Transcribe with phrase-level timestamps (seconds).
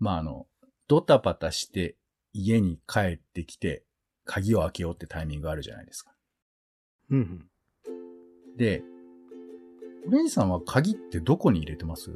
[0.00, 0.46] まあ、あの、
[0.86, 1.96] ドタバタして
[2.32, 3.84] 家に帰ってきて、
[4.24, 6.12] 鍵を開けようってタイミングがあるじゃないですか。
[7.10, 8.56] うんうん。
[8.56, 8.82] で、
[10.06, 12.10] オレンジさんは鍵ってどこに入れてます？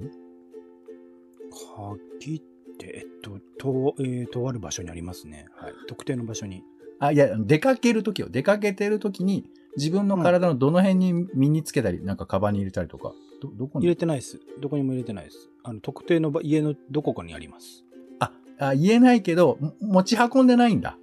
[1.77, 2.43] 鍵っ
[2.79, 5.47] て、えっと、と、えー、とある場所にありますね。
[5.57, 5.73] はい。
[5.89, 6.63] 特定の場所に。
[7.05, 8.29] あ、いや、出かけるときよ。
[8.31, 13.87] 出かけてるときに、自分の体のどの辺に身につけたり、なんかカバンに入れたりとか、ど、どこに？
[13.87, 14.39] 入れてないです。
[14.61, 15.51] どこにも入れてないです。
[15.65, 17.85] あの、特定の場家のどこかにあります。
[18.21, 20.97] あ、あ、言えないけど、も持ち運んでないんだ。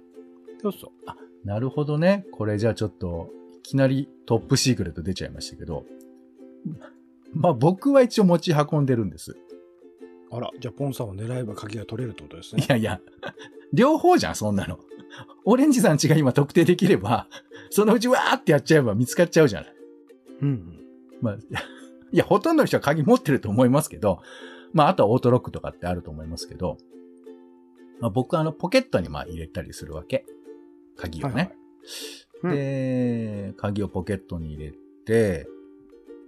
[0.62, 0.90] そうそう。
[1.46, 2.24] なるほどね。
[2.32, 3.28] これじゃあちょっと、
[3.58, 5.84] いきなりトップシークレット出ちゃいましたけど。
[7.34, 9.36] まあ僕は一応持ち運んでるんです。
[10.30, 12.66] あら、じゃあポンさんを狙えば鍵が取れるってことですいね。
[12.68, 13.00] やいや、
[13.72, 14.78] 両方じゃん、そんなの。
[15.44, 17.28] オレンジさんちが今特定できれば、
[17.70, 19.74] そのうちわーってやっちゃえば見つかっちゃうじゃない。
[20.42, 20.84] うんうん。
[21.20, 21.38] まあ、
[22.12, 24.20] いや、ほとんどの人は鍵持ってると思いますけど、
[24.72, 26.78] まあ、あとはオートロックとかってあると思いますけど、
[28.00, 30.24] まあ、僕はあの、ポケットにまあ入れたりするわけ。
[30.96, 31.34] 鍵をね。
[31.34, 34.72] はいはいうんで、鍵をポケットに入れ
[35.04, 35.46] て、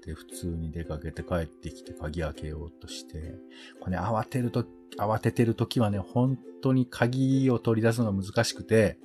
[0.04, 3.34] で、普通に出かけて帰ってきて鍵開けようとして、
[3.80, 4.66] これね、慌てると、
[4.98, 8.98] 慌ててる時はね、本当に鍵を取り出すのが難しくて、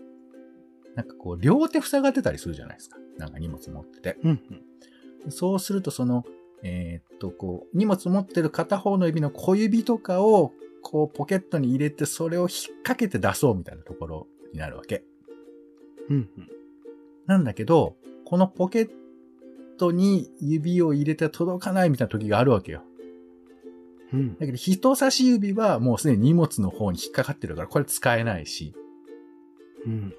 [0.96, 2.98] なんかこう、両手塞がってたりするじゃないですか。
[3.18, 4.18] なんか荷物持ってて。
[4.24, 4.42] うん
[5.26, 5.32] うん。
[5.32, 6.26] そうすると、その、
[6.64, 12.50] えーっと、こう、荷物持ってる片方の指の小指とかを、こう、ポケットに入れて、それを引っ
[12.84, 15.04] 掛けて出そうみたいなところになるわけ。
[16.10, 16.50] うんうん。
[17.28, 18.90] なんだけど、このポケッ
[19.78, 22.82] トに指を入れて届かないみたいな時があるわけよ。
[24.14, 28.74] うんだけど、人差し指はもうすでに荷物の方に引っかかってるから、これ使えないし。
[29.86, 30.14] うん。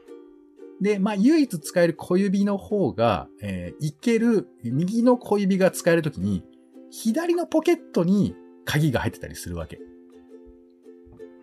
[0.81, 6.45] で、まあ、唯一使える小指の方が、えーいける、右の小指が使えるときに、
[6.91, 8.35] 左のポケットに
[8.65, 9.81] 鍵が入ってたりするわけ。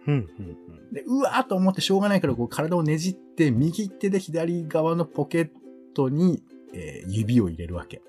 [0.07, 0.57] うんうん
[0.93, 5.49] で、うわーと思ってしょうがないから、こう体をねじって、右手で左側のポケッ
[5.93, 8.01] トに、えー指を入れるわけ。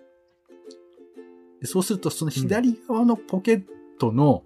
[1.60, 3.62] でそうすると、その左側のポケッ
[3.98, 4.44] トの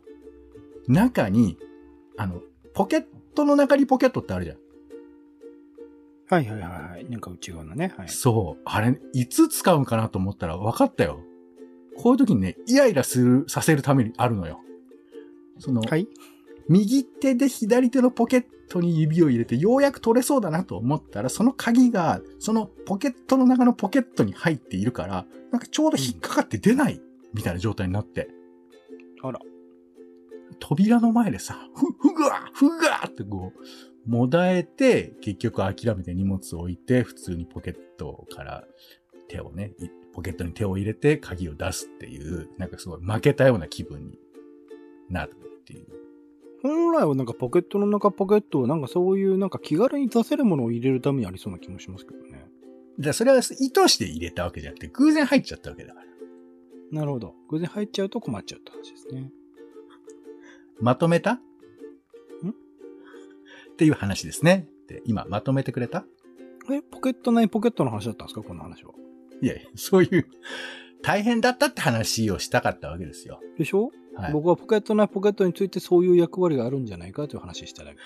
[0.89, 1.59] 中に、
[2.17, 2.41] あの、
[2.75, 4.57] ポケットの中にポケットってあるじゃん。
[6.29, 7.11] はいはいはいはい。
[7.11, 7.93] なんか内側のね。
[7.97, 8.09] はい。
[8.09, 8.63] そう。
[8.65, 11.21] あれ、いつ使うんかなと思ったら分かったよ。
[11.97, 14.61] こういう時にね、イライラする、させるためにあるのよ。
[15.59, 16.07] その、はい。
[16.69, 27.01] 右手で左手のポケットに指を入れて、ようやく取れそうだなと思ったら、その鍵が、そのポケットの中のポケットに入っているから、なんかちょうど引っかかって出ない、
[27.35, 28.31] みたいな状態になって、
[29.23, 29.41] あら。
[30.59, 38.65] 扉の前でさ、ふ、ふぐわふぐわってこう、もだえて、結局諦めて荷物を置いて、普通にポケットから
[39.29, 44.19] 手をね、いポケットに手を入れて鍵を出すっていう、なんかすごい負けたような気分に
[45.09, 45.87] なるっていう。
[46.63, 52.47] 本来はなんかポケットの中ポケットをなんかそういうなんか気軽に出せるものを入れるためにありそうな気もしますけどね。
[52.99, 56.10] で、それは意図して入れたわけじゃなくて、偶然入っちゃったわけだから。
[56.93, 57.35] なるほど。
[57.49, 59.31] 偶然入っちゃうと困っちゃうって話ですね。
[60.81, 61.33] まとめた？
[61.33, 61.41] っ
[63.77, 64.69] ていう話ですね。
[64.89, 66.05] で、今、まとめてくれた？
[66.71, 68.43] え、ポケットないポケットの話だったんですか？
[68.43, 68.93] この話は。
[69.41, 70.27] いやいや、そういう、
[71.03, 73.41] 大変だったって話をしたかったわけですよ。
[73.57, 74.33] でしょ、はい。
[74.33, 77.97] 僕はポケットないポケットについてそういう役割があるんじゃないかという話しただけ。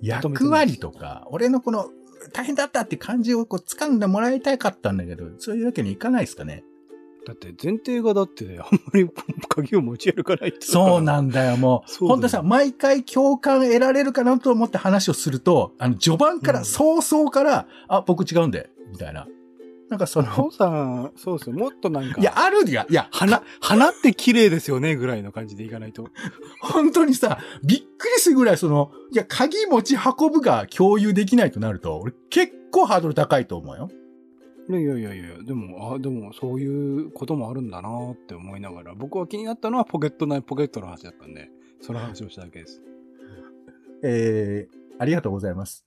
[0.00, 1.90] 役割とか、俺のこの、
[2.32, 6.64] 大変だったって感じをこう掴んでもらいたかったんだけど、そういうわけにいかないですかね。
[7.26, 9.08] だって前提がだって あんまり
[9.48, 11.90] 鍵を持ち歩かないってそうなんだよ、もう。
[11.90, 19.26] そうだよ本当さ、毎回共感得られるかなと思って話をすると、あの、序盤から、うん早々から、あ、僕違うんで、みたいな。
[19.88, 21.56] なんかその父、さん、そうですよ。
[21.56, 26.08] もっとなんか、いや、あるや、いや、花、花って綺麗ですよねぐらいの感じでいかないと。
[26.60, 33.88] 本当にさ、びっくりするぐらいその、いや、鍵持ち運ぶが共有できないとなると、俺結構ハードル高いと思うよ。
[34.68, 41.48] いやいやいやいや、でも、あ、でもそういうこともあるんだなって思いながら、僕は気になったのはポケットないポケットの話だったんで、
[41.80, 42.82] その話をしただけです。
[44.04, 45.86] えー、ありがとうございます。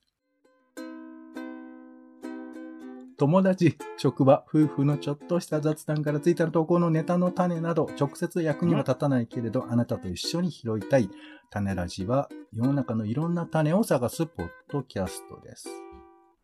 [3.17, 11.07] 友達、職場、夫婦のちょっとした雑談からついた投稿のネタの種など、直接役には立たないけれど、あなたと一緒に拾いたい。
[11.51, 15.69] 種ラジは、世の中のいろんな種を探すポッドキャストです。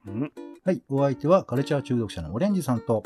[0.08, 0.32] うん。
[0.64, 3.04] はい、お相手はカルチャー中毒者のオレンジさんと、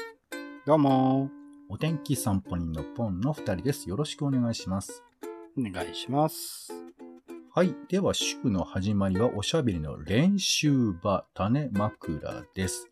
[0.65, 1.30] どうも
[1.69, 3.89] お天気散歩人のポンの二人です。
[3.89, 5.03] よろしくお願いします。
[5.57, 6.71] お願いします。
[7.53, 7.75] はい。
[7.89, 12.88] では、週の始まりはおしゃべりの練習場、種枕です。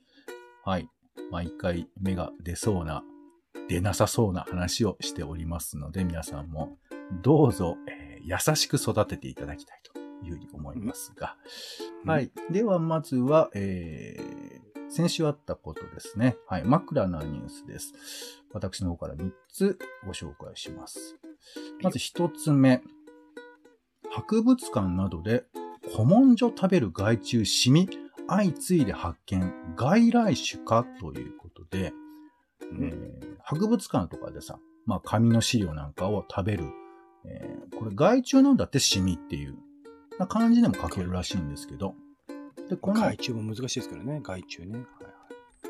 [0.65, 0.89] はい。
[1.31, 3.03] 毎回目が出そうな、
[3.69, 6.77] 出なさそうな話をしておりますので、皆さんも
[7.21, 11.35] どうぞ、えー優しく育てていただきたいというふうに思いますが。
[12.03, 12.31] うんはい。
[12.51, 16.37] では、まずは、えー、先週あったことですね。
[16.47, 16.63] はい。
[16.63, 17.93] 枕なニュースです。
[18.51, 21.17] 私の方から3つご紹介します。
[21.81, 22.81] まず1つ目。
[24.11, 25.45] 博物館などで
[25.93, 27.87] 古文書食べる害虫シミ
[28.27, 31.93] 相次いで発見外来種かということで、
[32.61, 36.65] うんえー博物館とかでさ、まあ紙の資料なんかを食べる、
[37.25, 39.57] えーこれ害虫なんだってシミっていう
[40.19, 41.95] な感じでも書けるらしいんですけど、
[42.69, 44.77] で、この害、虫も難しいですけどね、害虫ね。
[44.77, 44.85] はい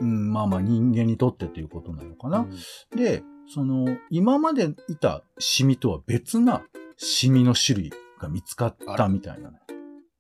[0.02, 2.40] うん、まあまあ人間にとってということなのかな。
[2.40, 6.64] はいで、その、今までいたシミとは別な
[6.98, 9.60] シミの種類が見つかったみたいなね。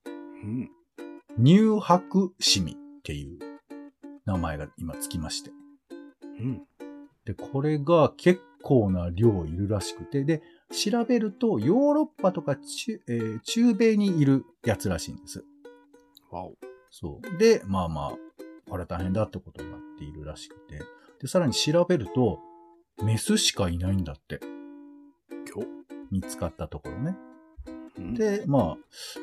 [0.07, 0.69] うん。
[1.37, 3.39] 乳白シミっていう
[4.25, 5.51] 名前が今つきまして。
[6.39, 6.63] うん。
[7.25, 10.41] で、これが結構な量いるらしくて、で、
[10.71, 15.43] 調べるとヨーロッパとか中,、えー中米にいるやつらしいんです。
[16.31, 16.53] わお。
[16.91, 17.37] そう。
[17.37, 18.11] で、まあまあ、
[18.69, 20.79] これは大変だってことになっているらしくて。
[21.21, 22.39] で、さらに調べると、
[23.03, 24.39] メスしかいないんだって。
[25.51, 25.65] 今
[26.11, 27.17] 見つかったところね。
[27.97, 28.13] 日。
[28.17, 28.77] で、まあ、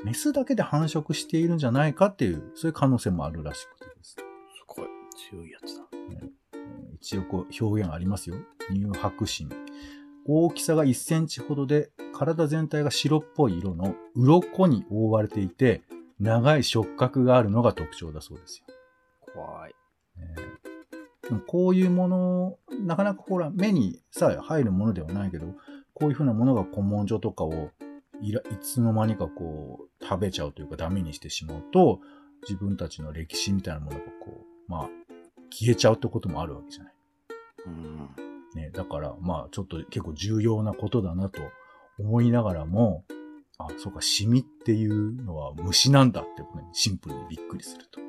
[0.05, 4.11] メスだけで繁殖しているんじゃないかっていう、そういう可能性もあるらしくてです。
[4.13, 4.17] す
[4.67, 4.87] ごい。
[5.31, 5.85] 強いやつだ。
[5.93, 6.31] えー
[7.01, 8.37] 一応こう表現ありますよ。
[8.71, 9.53] 乳白シミ。
[10.28, 15.82] 大きさが1センチほどで、体全体が白っぽい色の鱗に覆われていて、
[16.19, 18.75] 長い触覚があるのが特徴だそうですよ。
[19.34, 19.75] 怖い。
[20.19, 20.76] えー
[21.28, 25.46] でもこういうもの、なかなかほら、目にさえ入るものではないけど、
[25.93, 27.70] こういうふうなものが古文書とかを
[28.23, 32.00] いらいつの間にかこう、食べちゃうというかダメにしてしまうと、
[32.43, 34.88] 自分たちの歴史みたいなものがこう、まあ、
[35.50, 36.94] 消えちゃうってこともあるわけじゃない。
[37.67, 38.25] うん。
[38.56, 41.41] ね、だから、まあ、ちょっと結構重要なことだなと
[41.99, 43.05] 思いながらも、
[43.58, 48.00] あ、そうか、シミっていうのは虫なんだってことにシンプルにびっくりすると。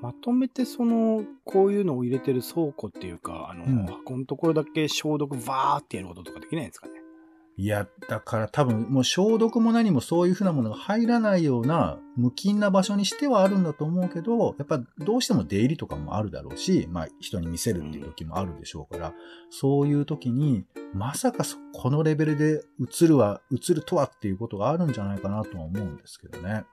[0.00, 7.03] まとめてその、こういうのを入れてる倉庫っていうか、あの、うん箱のところだけ消毒バーってやることとかできないんですかね？
[7.56, 19.14] いや、だから多分もう消毒も何もそういうふうなものが入らないような無菌な場所にしてはあるんだと思うけど、やっぱどうしても出入りとかもあるだろうし、まあ人に見せるっていう時もあるでしょうから、
[19.50, 20.64] そういう時に、
[20.94, 26.64] まさかそこのレベルで映るは、映るとはっていうことがあるんじゃないかなとは思うんですけどね。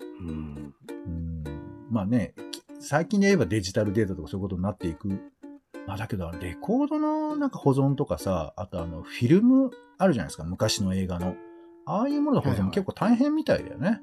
[0.00, 0.74] うん。
[0.88, 1.44] うん
[1.90, 5.10] まあね、き最近で言えばデジタルデータとかそういうことになっていく。
[5.86, 11.34] まあだけど、レコードのなんか保存とかさ、あとあの、フィルムあるじゃないですか、昔の映画の。
[11.84, 14.00] ああいうものの保はいはい存も結構大変みたいだよね。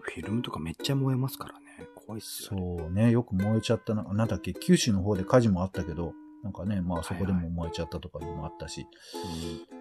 [0.00, 1.88] フィルムとかめっちゃ燃えますからね。
[1.94, 2.76] 怖いっすよ、ね。
[2.78, 4.02] そうね、よく燃えちゃったな。
[4.02, 8.86] なんだっけ、九州の方で火事もあったけど、なんかね、まあそこでも燃えちゃったとかいうのもあったし。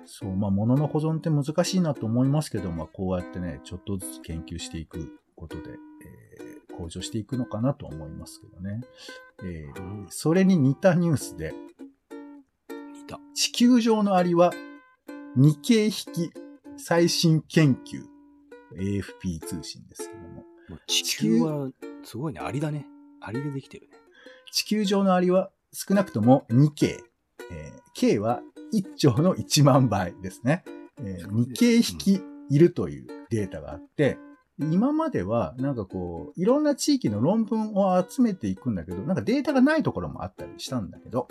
[0.06, 5.72] そう、まあ物の保存って難しいなと思いますけど、まあこうやってね、ちょっとずつ研究していくことで、
[6.40, 6.47] えー
[6.78, 8.82] 向上していくのかなと思いますけどね。
[9.44, 10.06] えー。
[10.10, 11.54] それに似たニュースで、
[13.34, 14.52] 地球上のアリは
[15.36, 16.34] 日経引き
[16.78, 18.04] 最新研究。
[18.76, 20.44] AFP 通信ですけども。
[20.88, 21.70] 地球は、
[22.04, 22.40] すごいね。
[22.42, 22.86] アリだね。
[23.22, 23.98] アリでできてるね。
[24.52, 26.98] 地球上のアリは少なくとも2 K。
[27.52, 28.42] えー K は
[28.74, 30.64] 1兆の1万倍ですね。
[31.00, 34.18] えー、日経引きいるというデータがあって、
[34.60, 41.28] 今まではなんかこう、いろんな地域の論文を集めていくんだけど、なんかデータがないところもあったりしたんだけど、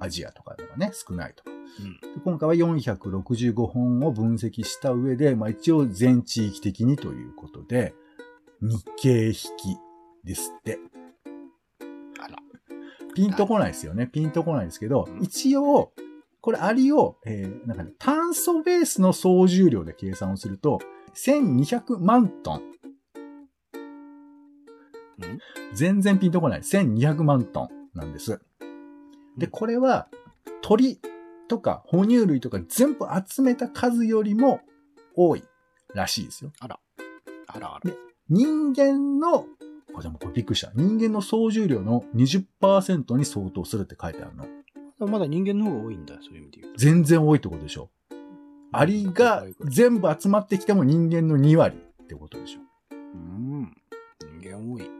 [0.00, 1.50] アジアとかではね、少ないとか。
[1.50, 1.92] うん。
[2.14, 7.94] で今回は465本を分析した上で、まあ一応全地域的にということで、
[8.60, 9.78] 日経引き
[10.24, 10.78] ですって。
[12.20, 12.36] あら。
[13.14, 14.06] ピンとこないですよね。
[14.06, 15.92] ピンとこないですけどう、ん一応、
[16.40, 20.78] これアリを、えーなんかね、炭素ベースの総重量で計算をすると、
[21.14, 22.62] 1200万トン。
[25.20, 25.38] うん？
[25.74, 26.60] 全然ピンとこない。
[26.60, 28.40] 1200万トンなんです。
[29.36, 30.08] で、これは
[30.62, 31.00] 鳥
[31.48, 34.60] とか哺乳類とか全部集めた数よりも
[35.14, 35.44] 多い
[35.94, 36.52] らしいですよ。
[36.60, 36.78] あら
[37.46, 37.80] あら。
[38.28, 39.46] 人間の、こ
[39.98, 40.70] れでもこれびっくりした。
[40.74, 44.46] 人間の総重量の20%に相当するって書いてあるの。
[45.06, 46.78] まだ人間の方が多いんだ、そういう意味で言うと。
[46.78, 47.88] 全然多いってことでしょ。
[48.72, 52.60] アリが全部集まってきても人間の2割ってことでしょ。
[52.90, 53.76] うん。
[54.40, 54.90] 人間多い。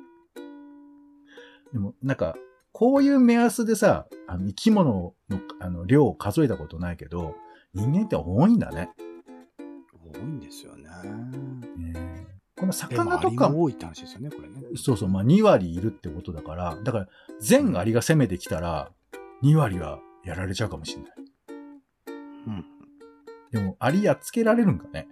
[1.72, 2.34] でも、なんか、
[2.72, 7.34] こういう目安でさ、あの生き物のあの量を数えたことないけど、
[7.74, 8.90] 人間って多いんだね。
[10.14, 10.88] 多いんですよね。
[11.76, 14.62] ねこの魚とかアリも多いって話ですよね、これね。
[14.76, 17.08] そうそう、まあ2割いるってことだから、だから
[17.40, 18.90] 全アリが攻めてきたら、
[19.42, 21.12] 2割はやられちゃうかもしれない。
[22.46, 22.77] うん。
[23.52, 25.08] でも、アリやっつけられるんかね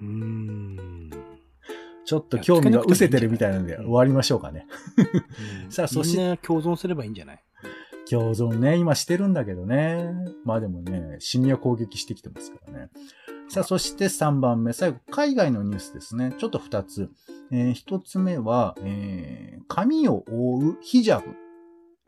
[0.00, 1.10] うーん。
[2.04, 4.66] ちょっと興味が失せてるみたいなのでうん終わりましょうかね。
[5.70, 7.42] さあそしみんな共存すればいいんじゃない？
[8.10, 10.12] 共存ね、今してるんだけどね。
[10.44, 12.90] まあでもね、シミは攻撃してきてますからね。
[13.48, 16.34] さあ、そして3番目、最後、海外のニュースですね。
[16.38, 17.10] ちょっと2つ。
[17.52, 21.36] え1つ目は、えー髪を覆うヒジャブ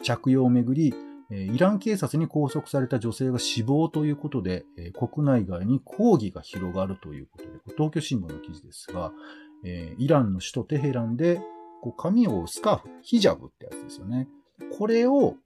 [0.02, 9.12] 着用をめぐり、えーイラン警察に拘束された女性が死亡ということで、国内外に抗議が広がるということで、東京新聞の記事ですが、
[9.64, 11.40] えイランの首都テヘランで、
[11.82, 14.28] こう髪をスカーフ、ヒジャブってやつですよね。
[14.78, 15.36] これを、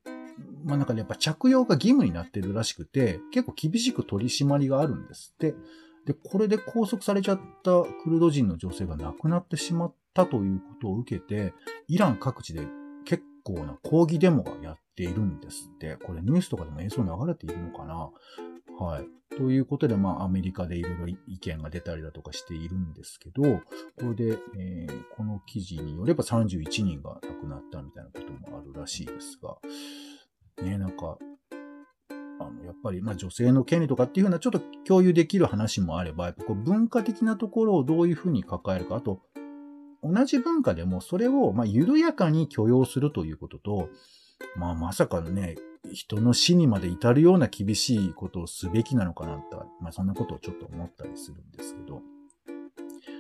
[0.65, 5.55] まあなんかね、やっぱ着用が義務になってるらしくて、結構厳しく取り締まりがあるんですって。
[6.07, 11.53] で、これで拘束されちゃったクルド人の女性が亡くなってしまったということを受けて、
[11.89, 12.67] イラン各地で
[13.05, 15.97] 結構な抗議デモがやっているんですって。
[16.05, 18.11] これニュースとかでも映像流れているのかな？
[18.79, 19.07] はい。
[19.37, 23.61] ということで、まあ、アメリカでいろいろ意見が出たりだとかしているんですけど、こ
[24.01, 29.57] れで、えーこの記事によれば31人が亡くなったみたいなこともあるらしいですが、
[30.63, 31.19] ね、なんか、
[32.39, 39.23] あの、やっぱり、まあ女性の権利とかっていうふうなちょっと共有できる話もあれば、やっぱこう文化的なところをどういうふうに抱えるか、あと、
[40.03, 43.89] 同じ文化でもそれを、ま緩やかに許容するということと、
[44.57, 45.57] まあまさかね、
[45.93, 52.03] 人の死にまで至るような厳しいことをすべきなのかなと、まあそんなことをちょっと思ったりするんですけど。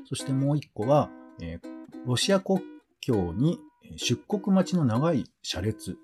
[0.08, 2.60] そしてもう一個は、えーロシア国
[3.00, 3.58] 境に
[3.96, 5.98] 出国待ちの長い車列、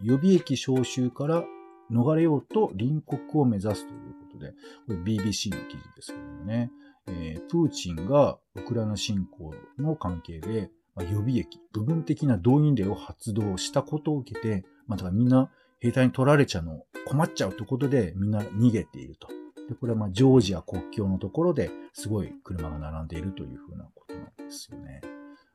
[0.00, 1.44] 予備役招集から
[1.92, 4.52] 逃れようと隣国を目指すということで、
[4.86, 6.70] これ BBC の記事ですけどもね、
[7.08, 10.70] えープーチンがウクライナ侵攻の関係で、
[11.02, 19.28] 予備役、部分的な動員令を発動したことを受けて、まあ、だからみんな兵隊に取られちゃうの困っちゃうということでみんな逃げていると。
[19.68, 25.00] で、これはまあジョージア国境のところですごい車が並んでいるというふうなことなんですよね。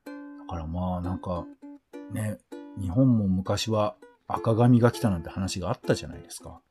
[0.05, 1.45] だからまあなんか
[2.11, 2.39] ね、
[2.79, 3.95] 日本も昔は
[4.27, 6.61] 赤髪が来たなんて話があったじゃないですか。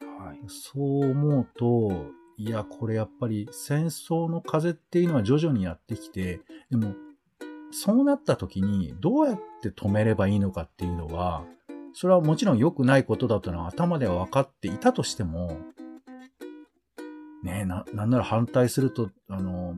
[0.00, 0.40] はい。
[0.48, 6.94] そう思うと、いや、これやっぱり戦争の風っていうのは徐々にやってきて、でも、
[7.70, 11.44] そうなった時にどうやって止めればいいのかっていうのは、
[11.92, 15.58] それはもちろん良くないことだというのは頭では分かっていたとしても、
[17.42, 19.76] ねえ、な、なんなら反対すると、あの、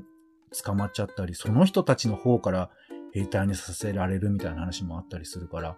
[0.65, 2.71] 捕まっちゃったり、その人たちの方から
[3.13, 5.77] 兵隊にさせられるみたいな話もあったりするから、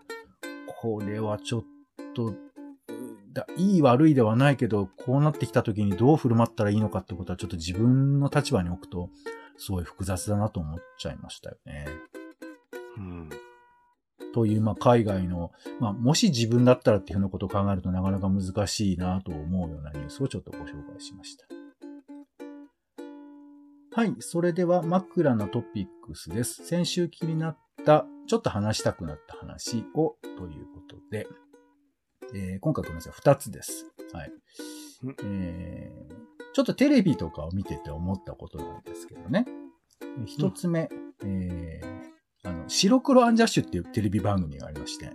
[0.81, 1.65] これはちょっ
[2.15, 2.35] と、
[3.33, 9.11] だいい悪いではないけど、こうなってきた時にどう振る舞ったらいいのかってことはちょっと自分の立場に置くと、
[9.57, 11.87] すごい複雑だなと思っちゃいましたよね。
[12.97, 13.29] うん。
[14.33, 21.47] という、まあ、海外の、まあ、もし自分だったらっていうふうなことを考えるとなかなか難しいなと思うようなニュースをちょっとご紹介しました。
[23.95, 24.17] はい。
[24.21, 26.65] それでは枕のトピックスです。
[26.65, 31.27] 先週気になった、ちょっと話したくなった話を、ということで、
[32.35, 33.13] えー今回ごめんなさい。
[33.15, 33.87] 二つです。
[34.13, 34.33] はい
[35.05, 35.17] うん。
[35.25, 36.23] えー
[36.55, 39.47] ちょっとテレビとかを見てて思ったことなんですけどね。
[40.27, 40.91] 一つ目、
[41.25, 45.13] えーあの、白黒アンジャッシュっていうテレビ番組がありまして、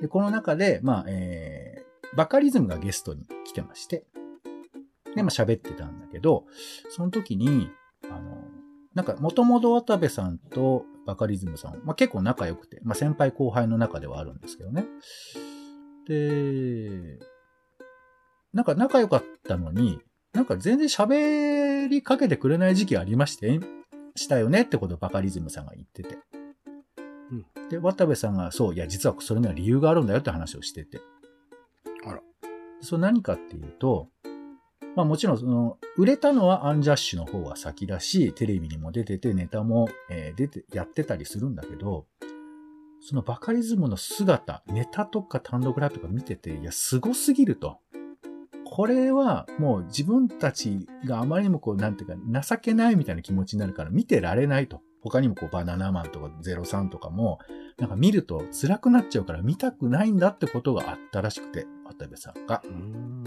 [0.00, 1.82] で、この中で、まあ、えー
[2.14, 4.04] バカリズムがゲストに来てまして、
[5.16, 6.44] で、まあ喋ってたんだけど、
[6.90, 7.70] その時に、
[8.04, 8.44] あの、
[8.94, 14.84] なんか、もともと渡部さんとバカリズムさん、まあ結構仲良くて、まあ先輩後輩の中ではあるんですけどね。
[16.06, 17.18] で、
[18.52, 20.00] なんか仲良かったのに、
[20.32, 23.60] なんか全然喋りかけてくれない時期ありまして、
[24.14, 26.18] したよねってことをバカリズムさんが言ってて。
[27.70, 31.00] で、渡部さんが、そう、いや、実はそれには理由があるんだよって話をしてて。
[32.06, 32.20] あら。
[32.82, 34.08] それ何かっていうと、
[34.94, 42.06] まあもちろんその、売れたのはアンジャッシュの方が先だし、テレビにも出てて、ネタも、えー出て、やってたりするんだけど、
[43.02, 47.78] そのバカリズムの姿、ネタとか単独ライブとか見てて、いや、凄すぎると。
[48.64, 54.80] これはもう自分たちがあまりにもこう、なんていうか、情けないみたいな気持ちになるから見てられないと。
[55.02, 57.40] 他にもこう、バナナマンとか03とかも、
[57.76, 62.62] なんか見ると辛くなっちゃうから見たくないんだってことがあったらしくて、渡部さんが。
[62.64, 63.24] うん。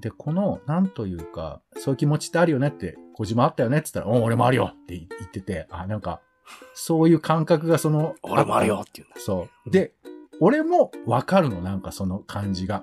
[0.00, 6.20] で、この、なんというか、そういう気持ちってあるよねって、小島あったよねって言ったら、お俺もあるよって言ってて、あ、なんか、
[6.74, 9.20] そういう感覚がその、俺もあるよって言うんだ。
[9.20, 9.70] そう。
[9.70, 9.92] で、
[10.40, 12.82] 俺もわかるの、なんかその感じが。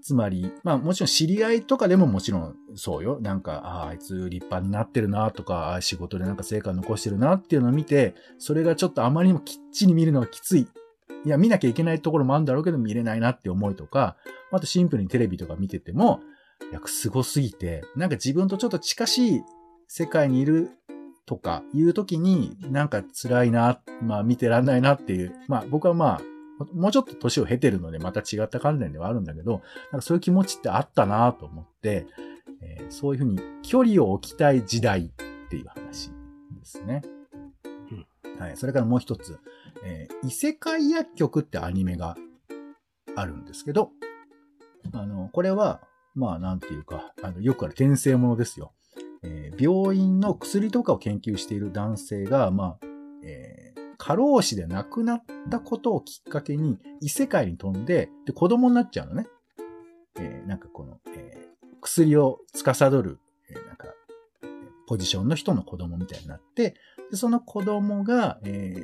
[0.00, 3.18] つまり、まあもちろん知り合いとかでももちろんそうよ。
[3.20, 10.68] なんか、ああ、あいつ立派になってるなとか、仕事でなんか成果残してるなっていうのを見て、それがちょっとあまりにもきっちり見るのがきつい。
[11.24, 14.16] いや、見なきゃいけないところもあるんだろうけど見れないなって思いとか、
[14.52, 16.20] あとシンプルにテレビとか見てても、
[16.70, 19.42] いや、すごすぎて、なんか自分とちょっと近しい
[19.88, 20.70] 世界にいる
[21.28, 26.22] とかいう時に、なんか辛いな、まあ見てらんないなっていう、まあ僕はま
[26.58, 29.60] あ、もうちょっと年を経てるのでまた違った観念ではあるんだけど、
[29.92, 32.06] なんかそういう気持ちってあったなと思って、
[32.62, 36.14] えー、そういうふうに距離を置きたい時代っていう話で
[36.64, 37.02] すね。
[38.24, 38.56] うん、はい。
[38.56, 39.38] それからもう一つ、
[39.84, 42.16] えー、異世界薬局ってアニメが
[43.16, 43.90] あるんですけど、
[44.94, 45.82] あの、これは、
[46.14, 48.72] まあなんていうか、あの、よくある転生ものですよ。
[49.22, 52.86] えー、病院の薬とかを研究している男性が、まあ、
[53.24, 59.26] えー、過労死で亡くなったことをきっかけに異世界に飛んで、で、子供になっちゃうのね。
[60.18, 63.18] えー、なんかこの、えー、薬を司る、
[63.50, 63.86] えー、なんか、
[64.86, 66.74] ポジションの人の子供みたいになって、
[67.10, 68.74] で、その子供が、え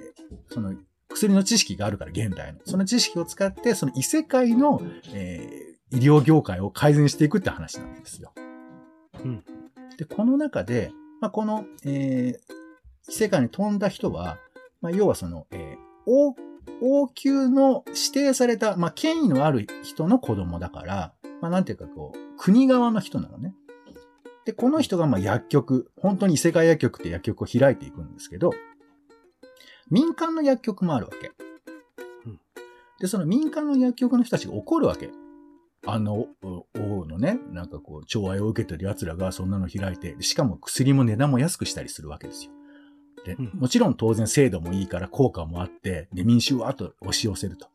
[0.50, 0.74] ー、その
[1.08, 2.60] 薬の知識があるから、現代の。
[2.64, 8.32] その知識を使って、その異世界の、えー、医療業界を改善していくって話なんですよ。
[9.24, 9.44] うん。
[9.96, 12.38] で、この中で、まあ、この、えー、
[13.08, 14.38] 異世界に飛んだ人は、
[14.80, 16.34] まあ、要はその、えー、王、
[16.80, 23.54] 王宮の指定された、まあ、権威のある人の子供だから、まあ、なんていうかこう、国側の人なのね。
[24.44, 28.50] で、この人がまあ薬局、本当に異世界薬局って薬局を開いていくんですけど、
[29.90, 31.32] 民間の薬局もあるわけ。
[33.00, 35.10] で、その民間の薬局の人たちが怒るわけ。
[35.86, 42.52] あの、王のね、なんかこう、寵愛を受けてる奴らがそんなの開いて、しかも薬も値段も安くしたりするわけですよ。
[43.24, 47.68] で、もちろん当然精度もいいから効果もあって、で、民衆はあと押し寄せると。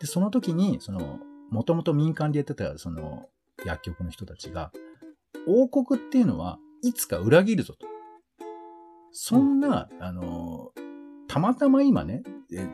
[0.00, 1.18] で、その時に、その、
[1.50, 3.28] もともと民間でやってた、その、
[3.64, 4.72] 薬局の人たちが、
[5.46, 7.86] 王国っていうのはいつか裏切るぞと。
[9.12, 10.72] そんな、あの、
[11.34, 12.22] たまたま今ね、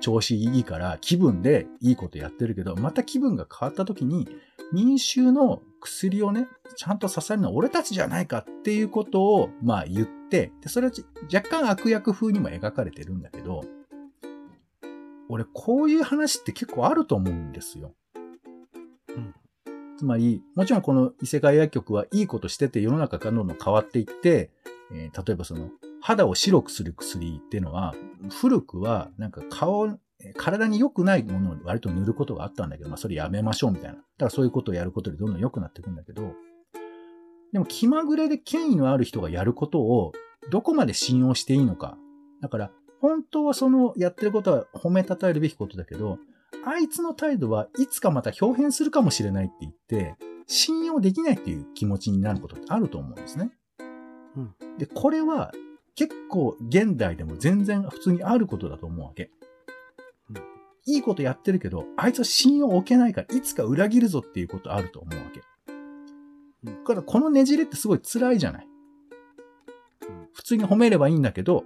[0.00, 4.28] 調子いいから気分でいいことやってるけど、また気分が変わった時に、
[4.70, 10.92] 民衆の薬をね、ちゃんと支えるのは俺たちじゃないかっていうことを、まあ言って、で、それは
[11.34, 13.62] 若干悪役風にも描かれてるんだけど、
[15.30, 17.94] 俺こういう話って結構あると思うんですよ。
[19.08, 19.34] うん。
[19.96, 24.50] つまり、もちろんこの異世界薬局はいいことしてて世の中がどんどん変わっていって、
[24.92, 27.94] えー、例えばその肌を白くする薬っていうのは、
[28.30, 29.98] 古くはなんか顔、
[30.36, 33.96] 体に良くないものを割と塗ることがあったんだけど、まあそれやめましょうみたいな。
[33.96, 36.34] だからそういうことをやることでどんどん良くなっていくんだけど、
[37.52, 40.12] でも気まぐれで権威のある人がやることを
[40.50, 41.96] どこまで信用していいのか。
[42.40, 46.18] だから本当はそのやってることは褒めたたえるべきことだけど、
[46.64, 53.52] あいつの態度はいつかまた表変するかもしれないって言って、信用できないっていう気持ちになることってあると思うんですね。
[54.36, 55.52] うん、で、これは
[56.00, 59.30] 結構現代でも全然普通にあることだと思うわけ。
[60.30, 60.36] うん、
[60.86, 65.42] いいことやってるけど、あいつは信用を置けないから、いつか裏切るぞっていうことあると思うわけ。
[66.64, 68.66] だからこのねじれってすごい辛いじゃない。
[70.32, 71.64] 普通に褒めればいいんだけど、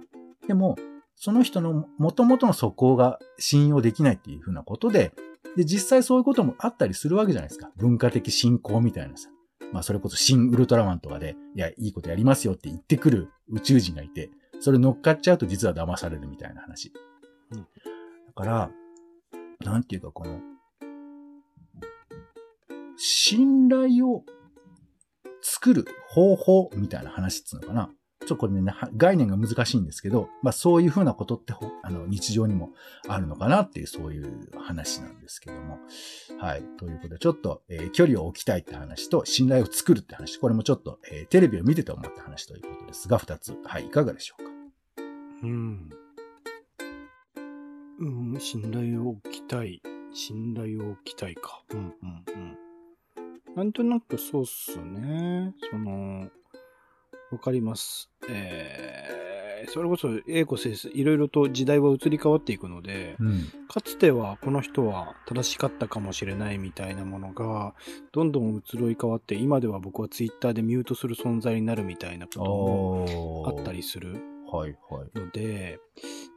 [0.49, 0.75] でも、
[1.15, 5.13] その人の元々の素行が信用できないっていうふうなことで、
[5.55, 7.71] で、実際そういうこともあったりするわけじゃないですか。
[7.77, 9.29] 文化的信仰みたいなさ。
[9.73, 16.93] まあそれこそ新ウルトラマンとかで、いや、いいことやりますよって言ってくる宇宙人がいて、それ乗っかっちゃうと実は騙されるみたいな話。
[17.51, 17.67] うん、だ
[18.35, 18.71] から、
[19.61, 20.39] なんていうかこの、
[22.97, 24.23] 信頼を
[25.41, 27.89] 作る方法みたいな話っつうのかな。
[28.25, 32.71] ちょっとこれね、概念が難しいんですけど、まあそういうふうなことってあの日常にも
[33.07, 35.79] あるのかなっていう、そういう話なんですけども。
[36.39, 36.63] はい。
[36.77, 43.55] ということで、ちょっと、えー、距離を置きたいって話と、信頼を作るって話、これもちょっと、えー、テレビを見てて思った話ということですが、二つ。
[43.63, 43.85] はい。
[43.87, 44.51] いかがでしょうか？
[45.43, 45.89] うん。
[47.99, 49.81] うん、信頼を置きたい。
[50.13, 51.63] 信頼を置きたいか。
[51.71, 53.55] うん、うん、うん。
[53.55, 55.53] なんとなくそうっすね。
[55.71, 56.29] その、
[57.31, 58.09] わかります。
[58.29, 67.73] えー、それこそ、英子先生、いろいろと時代は移り変わっていくので、うん、かつてはこの人は正しかったかもしれないみたいなものが、
[68.11, 74.35] どんどん移り変わって、今では僕はツイッターでミュートする存在になるみたいなこともあったりする。
[74.51, 75.19] はいはい。
[75.19, 75.79] ので、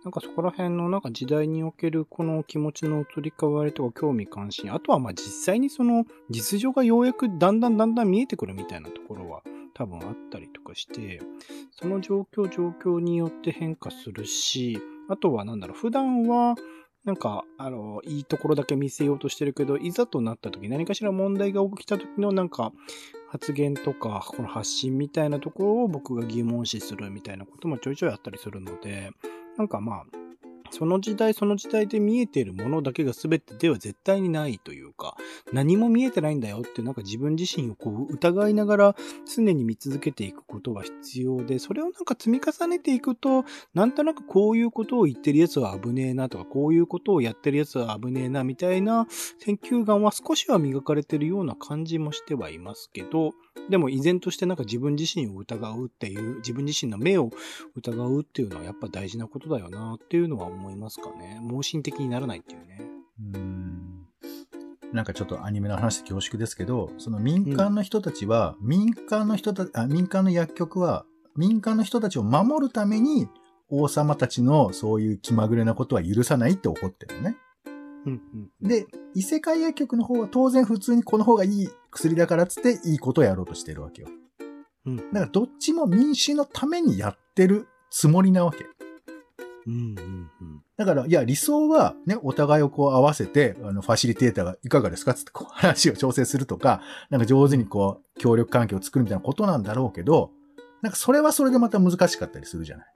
[0.04, 9.42] なんかそこら辺のなんか時代におけるこの気持ちの移り変わりとか興味関心、あとはまあ実際にその実情がようやくだんだんだんだん見えてくるみたいなところは
[9.74, 11.20] 多分あったりとかして、
[11.70, 14.78] その状況状況によって変化するし、
[15.08, 16.54] あとはなんだろう、普段は
[17.04, 22.72] なんか、あの、いいところだけ見せようとしてるけど、いざとなった時、何かしら問題が起きた時のなんか、
[23.28, 29.10] 発言とか、この発信みたいなところを僕が疑問視するみたいなこともちょいちょいあったりするので、
[29.56, 30.04] なんかまあ、
[30.70, 35.16] その時代その時代で見えているものだけが全てでは絶対にないというか、
[35.52, 49.06] 何も見えてないんだよってなんか自分自身をこう疑いながら常に見続けていくことが必要で、それをなんか積み重ねていくと、なんとなくこういうことを言ってるやつは危ねえなとか、こういうことをやってるやつは危ねえなみたいな
[49.38, 53.32] 選球眼は少しは磨かれてるような感じもしてはいますけど、
[53.68, 57.30] でも依然としてなんか自分自身を疑うっていう、自分自身の目を
[57.76, 61.38] 疑うっていうのはやっぱ大事なことだよなっていうのは思いますかね。
[61.42, 62.80] 盲信的にならないっていうね。
[63.34, 64.06] うん。
[64.92, 71.04] なんかちょっとアニメの話で恐縮ですけど、その民間の人たちは、民間の人たあ、民間の薬局は、
[71.36, 73.28] 民間の人たちを守るために、
[73.70, 77.36] 王様たちのそういう気まぐれなことは許さないって怒ってるのね。
[78.06, 78.22] うん
[78.62, 84.08] うん、で、異世界薬局の方は当然普通にこの方がいい薬だからっつっていいことをやろうとしてるわけよ。
[84.86, 88.64] うん、だからどっちも民主のためにやってるつもりなわけ。
[89.68, 100.30] うんうんうんだから、いや、理想はね、お互いをこう合わせて、あの、ファシリテーターがいかがですかつってこう話を調整するとか、なんか上手にこう、協力関係を作るみたいなことなんだろうけど、
[100.80, 102.86] なんかそれはそれでまた難しかったりするじゃない。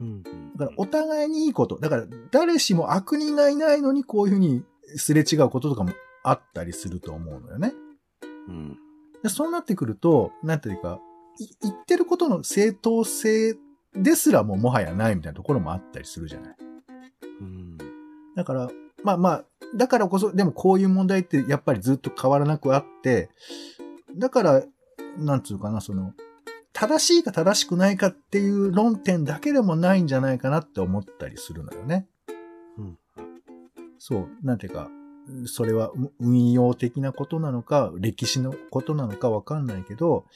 [0.00, 0.22] うんうん
[0.56, 4.62] だからお互いにいいこと、だから誰しも悪人がいないのにこういうふうに
[4.96, 5.92] すれ違うこととかも
[6.22, 7.72] あったりすると思うのよね。
[8.48, 8.78] うん
[9.22, 11.00] でそうなってくると、なんていうか、
[11.38, 13.56] い言ってることの正当性
[14.02, 16.56] ですらももはやないみたいなところもあったりするじゃない。
[17.40, 17.78] うん
[18.36, 18.70] だから、
[19.02, 23.30] まあまあ、だからこそ、でもこういう問題ってやっぱりずっと変わらなくあって、
[24.14, 24.62] だから、
[25.16, 26.12] なんつうかな、その、
[26.72, 32.06] 正しいか正しくないかっていう論点だけでもないんじゃないかなって思ったりするのよね。
[32.76, 32.98] うん
[33.98, 34.90] そう、なんていうか、
[35.46, 40.26] それはう運用的なことなのか、歴史のことなのかわかんないけど、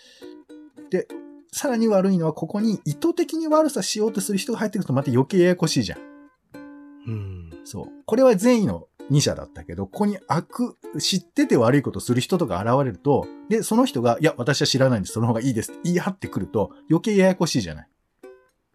[0.91, 1.07] で、
[1.53, 5.99] さらに悪いのはここに意図的に悪さしようとする人が入ってくるとまた余計ややこしいじゃん。
[7.07, 7.87] うんそう。
[8.07, 17.89] これは善意の2社だったけど、ここに悪、知ってて悪いことする人とか現れると、で、その人が、いや、私は知らないんです、その方がいいですって言い張ってくると、余計ややこしいじゃない。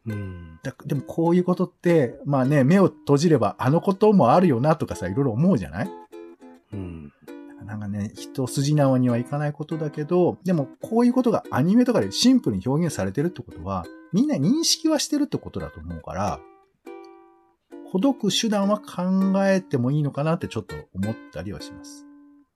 [0.08, 5.90] うんだでもこういうことって、まあね、目を閉じればあのこともあるよなとかさ、いろいろ思うじゃない？
[6.74, 7.14] うん
[7.66, 16.40] なんかね、一筋縄にはいかないことだけど、でもこういうことがアニメとかでシンプルに表現されてるってことは、みんな認識はしてるってことだと思うから、
[17.92, 22.06] ほどく手段は考えてもいいのかなってちょっと思ったりはします。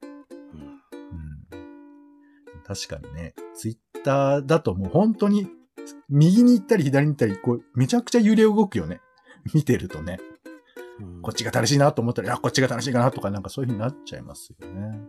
[0.03, 5.47] うん、確かにね、ツイッターだともう本当に
[6.09, 9.01] 右に行ったり左に行ったり、こうめちゃくちゃ揺れ動くよね。
[9.53, 10.19] 見てるとね。
[10.99, 14.99] うんこっちが正しいなと思ったら、いや、こっちが正しいかなとか、なんかそういう風になっちゃいますよね。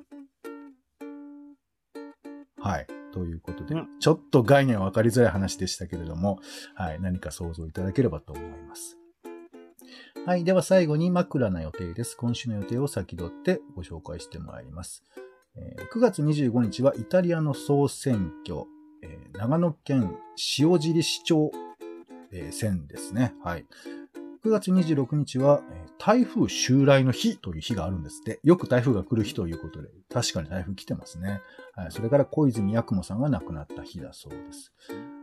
[2.58, 2.86] はい。
[3.12, 6.38] ということで、うんちょっと概念は分かりづらい話でしたけれども、
[6.74, 7.00] はい。
[7.00, 8.98] 何か想像いただければと思います。
[10.26, 10.44] はい。
[10.44, 12.16] では最後に枕な予定です。
[12.16, 15.04] 今週の予定を先取ってご紹介してまいります。
[15.56, 18.64] えー9月25日はイタリアの総選挙、
[19.02, 20.16] えー長野県
[20.58, 21.50] 塩尻市長、
[22.32, 23.34] えー選ですね。
[23.42, 23.64] はい。
[24.44, 28.40] 9月26日は、えー台風襲来の日という日があるんですって。
[28.42, 31.42] よく台風が来る日ということで、確かに台風来てますね。
[31.76, 31.92] はい。
[31.92, 34.72] それから小泉八雲さんが亡くなった日だそうです。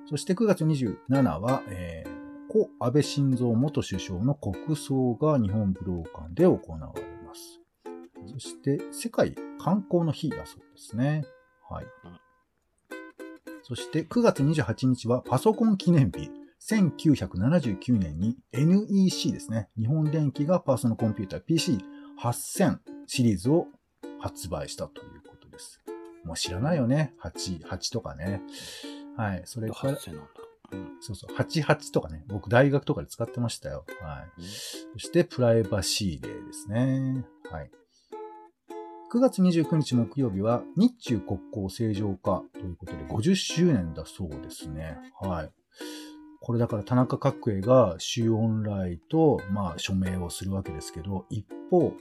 [0.07, 7.59] そして9月27は、えー故安倍晋三元首相の国葬が日本武道館で行われます。
[8.25, 11.25] そして、世界観光の日だそうですね。
[11.69, 11.85] はい。
[13.63, 16.31] そして、9月28日はパソコン記念日。
[16.61, 19.69] 1979年に NEC ですね。
[19.77, 21.79] 日本電機がパーソナルコンピューター
[22.17, 23.67] PC8000 シリーズを
[24.19, 25.81] 発売したということです。
[26.23, 27.13] もう知らないよね。
[27.21, 28.41] 8、8とかね。
[29.15, 29.41] はい。
[29.45, 30.01] それから、なんだ。
[30.69, 32.25] うんそうそう、88とかね。
[32.27, 33.85] 僕大学とかで使ってましたよ。
[34.01, 34.41] はい。
[34.93, 37.25] そして、プライバシーデーですね。
[37.49, 37.71] はい。
[39.13, 44.97] 9月29日木曜日は、日中国交正常化ということで、50周年だそうですね。
[45.21, 45.51] はい。
[46.41, 51.93] これだから田中角栄が周恩来と、まあ、署名をするわけですけど、一方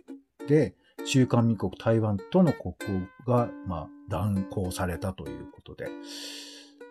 [0.47, 5.89] で、中華民国台湾との国交が、まあ、断交されたということで、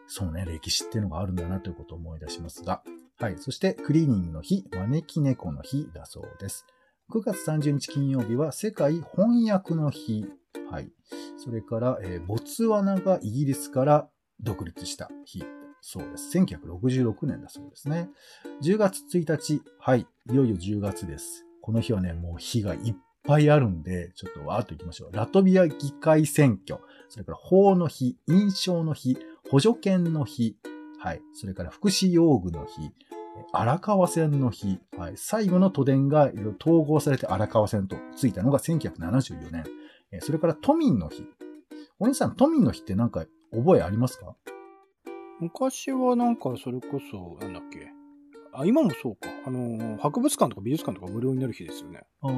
[0.08, 2.84] そうね、歴史っていうのがあるんだなということを思い出しますが、
[3.17, 3.38] はい。
[3.38, 6.65] そして、クリーニングの日、招き猫の日だそうです。
[7.12, 10.25] 9月30日金曜日は世界翻訳の日。
[10.69, 10.91] はい。
[11.38, 15.45] それから、えーボツワナがイギリスから独立した日。
[15.88, 16.36] そうです。
[16.36, 18.10] 1966年だそうですね。
[18.63, 19.62] 10月1日。
[19.78, 20.08] はい。
[20.32, 21.45] いよいよ10月です。
[21.62, 25.15] この日はね、もう日がいっぱいあるんで、ちょっとわーっと行きましょう。
[25.15, 29.15] ラトビア議会選挙、それから法の日、印象の日、
[29.52, 30.58] 補助犬の日、
[30.98, 31.21] はい。
[31.34, 32.89] それから福祉用具の日、
[33.54, 35.13] 荒川線の日、はい。
[35.17, 40.21] 最後の都電が統合されて荒川線とついたのが1974年。
[40.21, 41.28] それから都民の日。
[42.00, 44.36] お兄さん、都民の日ってなんか覚えありますか？
[45.39, 47.91] 昔はなんかそれこそ、なんだっけ。
[48.54, 49.30] あ、今もそうか。
[49.45, 52.04] あの、博物館とか美術館とか無料になる日ですよね。
[52.21, 52.32] ああ、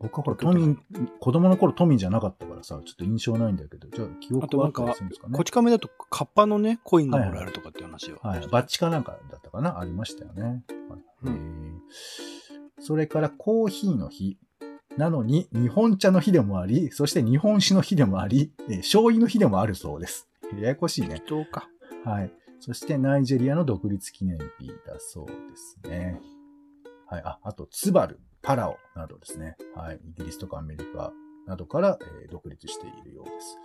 [0.00, 0.78] 僕はほら、都民、
[1.20, 5.36] 子供の頃都民じゃなかったからさ、ちょっと印象ないんだけど、じゃあ記憶はあったりするんですかね。
[5.36, 9.78] こち亀だと、カッパのね、コインがもらえるとかっていう話は、はい、はい、バッチかなんかだったかな？
[9.78, 10.42] ありましたよね。
[10.42, 10.62] はい
[11.24, 11.82] うん、
[12.78, 14.38] それからコーヒーの日。
[14.96, 20.26] なのに、日本茶の日でもあり、そして日本酒の日でもあり、えー、醤油の日でもあるそうです。
[20.58, 21.20] ややこしいね。
[21.26, 21.68] 人か。
[22.06, 22.32] はい。
[22.60, 26.20] そしてナイジェリアの独立記念日だそうですね。
[27.08, 27.22] はい。
[27.24, 29.56] あ、あと、ツバル、パラオなどですね。
[29.74, 30.00] はい。
[30.04, 31.12] イギリスとかアメリカ
[31.48, 33.58] などから、えー、独立しているようです。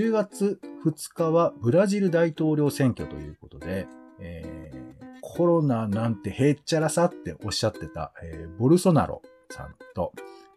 [0.00, 3.86] 10月2日はブラジル大統領選挙ということで、
[4.18, 10.12] えー、コロナなんてへっちゃらさっておっしゃってた、えー、ボルソナロさんと、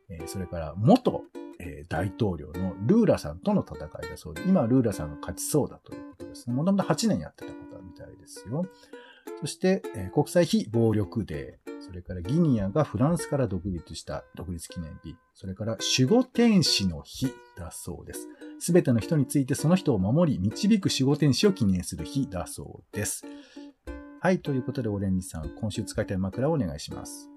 [0.09, 1.21] え、それから元、
[1.59, 6.53] えー、大統領のルーラさんとの戦いだそうで、今ルーラさんが勝ちそうだということですね。
[6.55, 8.65] もともと8年やってた方みたいですよ。
[9.39, 18.27] そして、えー、国際非暴力デー、それからギニアがフランスから独立した独立記念日、それから守護天使の日だそうです。
[18.59, 23.25] すべての人についてその人を守り、導く守護天使を記念する日だそうです。
[24.21, 27.29] はい、ということで、オレンジさん、今週使いたい枕をお願いします。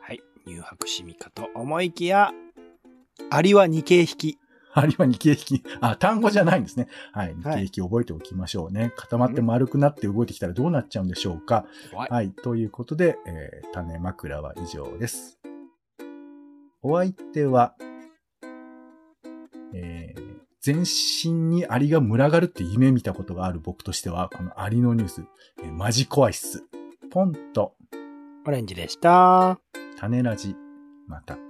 [0.00, 2.30] はい、乳白シミかと思いきや、
[3.30, 4.38] アリは二形引き。
[4.72, 5.62] あるいは日経引き。
[5.80, 6.88] あ、単語じゃないんですね。
[7.12, 7.34] はい。
[7.34, 8.80] 日経引き覚えておきましょうね。
[8.82, 11.66] はい、固まって丸くなって動いてきたらどうなっちゃうんでしょうか。
[11.92, 12.30] はい。
[12.30, 15.38] ということで、えー、種枕は以上です。
[16.82, 17.74] お相手は、
[19.74, 20.22] えー、
[20.60, 25.24] 全身にアリが群がるって夢見たことがある僕としては、このアリのニュース、
[25.62, 26.64] えー、マジ怖いっす。
[27.10, 27.74] ポンと。
[28.46, 29.58] オレンジでした。
[29.98, 30.54] 種ラジ。
[31.08, 31.49] また。